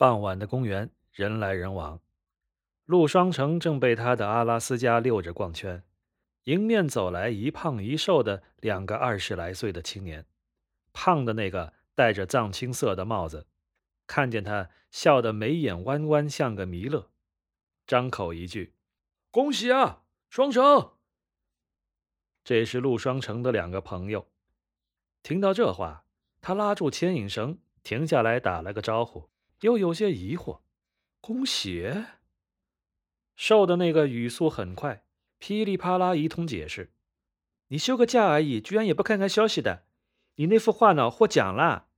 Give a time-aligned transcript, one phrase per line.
[0.00, 2.00] 傍晚的公园，人来人往。
[2.86, 5.84] 陆双成正被他的阿拉斯加遛着逛圈，
[6.44, 10.24] 迎面走来一胖一瘦的两个二十来岁的青年。
[10.94, 13.46] 胖的那个戴着藏青色的帽子，
[14.06, 17.10] 看见他笑得眉眼弯弯，像个弥勒，
[17.86, 18.72] 张口一句
[19.30, 20.92] ：“恭喜啊，双成！”
[22.42, 24.26] 这是陆双成的两个朋友。
[25.22, 26.06] 听到这话，
[26.40, 29.28] 他拉住牵引绳，停下来打了个招呼。
[29.60, 30.60] 又有些疑惑，
[31.20, 31.92] 恭喜！
[33.36, 35.04] 瘦的那个语速很快，
[35.38, 36.92] 噼里啪啦一通解释。
[37.68, 39.84] 你休个假而已，居然也不看看消息的。
[40.36, 41.10] 你那幅画呢？
[41.10, 41.88] 获奖了，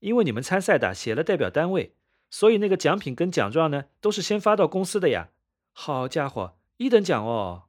[0.00, 1.94] 因为你们参赛的写了代表单位，
[2.28, 5.30] 所以那个奖品跟奖状呢，都是先发到公司的呀。
[5.72, 7.68] 好家伙，一等奖哦！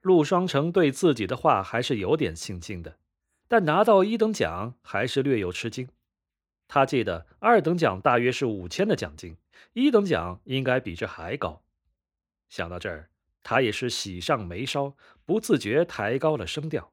[0.00, 2.98] 陆双成对自己的画还是有点信心的，
[3.46, 5.88] 但拿到一等奖还是略有吃惊。
[6.72, 9.36] 他记得二等奖大约是五千的奖金，
[9.72, 11.64] 一等奖应该比这还高。
[12.48, 13.10] 想到这儿，
[13.42, 16.92] 他也是喜上眉梢，不自觉抬高了声调：“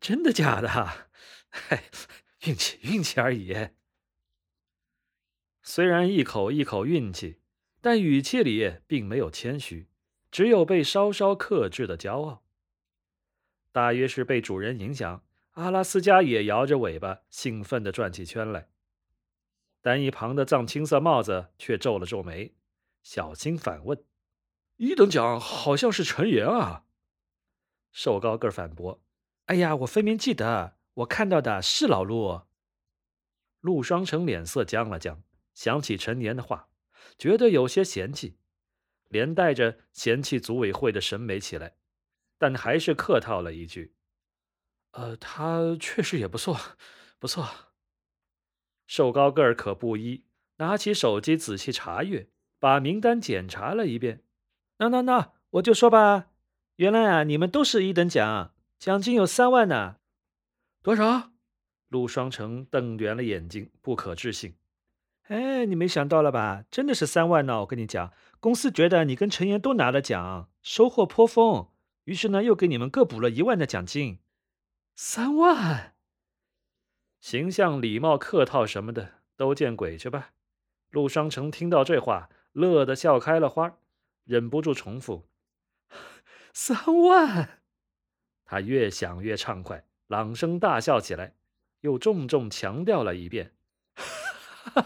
[0.00, 0.68] 真的假的？
[1.52, 1.90] 嗨，
[2.46, 3.68] 运气，运气而已。”
[5.62, 7.40] 虽然一口一口运气，
[7.82, 9.88] 但语气里并没有谦虚，
[10.30, 12.42] 只有被稍稍克制的骄傲。
[13.72, 15.22] 大约是被主人影响。
[15.58, 18.68] 阿拉斯加也摇着尾巴，兴奋地转起圈来，
[19.82, 22.54] 但一旁的藏青色帽子却皱了皱眉，
[23.02, 24.04] 小心反问
[24.78, 26.84] ：“一等奖好像是陈岩啊？”
[27.90, 29.02] 瘦高个反驳
[29.46, 32.42] ：“哎呀，我分明记得，我看到的是老陆。”
[33.58, 36.68] 陆双成脸色僵了僵，想起陈年的话，
[37.18, 38.38] 觉得有些嫌弃，
[39.08, 41.74] 连带着嫌弃组委会的审美起来，
[42.38, 43.96] 但还是客套了一句。
[44.92, 46.58] 呃，他确实也不错，
[47.18, 47.48] 不错。
[48.86, 50.24] 瘦高个儿可不依，
[50.56, 54.22] 拿起手机仔细查阅，把名单检查了一遍。
[54.78, 56.28] 那那那，我就说吧，
[56.76, 59.96] 原来啊，你们都是一等奖，奖金有三万呢。
[60.82, 61.32] 多少？
[61.88, 64.54] 陆双成瞪圆了眼睛，不可置信。
[65.28, 66.64] 哎，你没想到了吧？
[66.70, 67.60] 真的是三万呢！
[67.60, 71.68] 我跟你讲，公司觉得你跟陈岩都拿了奖，收获颇丰，
[72.04, 74.20] 于是呢，又给你们各补了一万的奖金。
[75.00, 75.94] 三万，
[77.20, 80.32] 形象、礼貌、客套什么的都见鬼去吧！
[80.90, 83.78] 陆双成听到这话，乐得笑开了花，
[84.24, 85.28] 忍不住重复
[86.52, 87.60] ：“三万！”
[88.44, 91.36] 他越想越畅快，朗声大笑起来，
[91.82, 93.54] 又重重强调了一遍：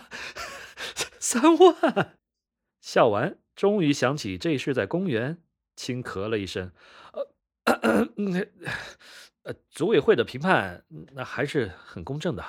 [1.19, 2.19] “三万！”
[2.83, 5.43] 笑完，终于想起这是在公园，
[5.75, 6.71] 轻咳了一声
[7.17, 7.33] ：“呃。
[9.47, 12.45] ”呃，组委会的评判那还是很公正的。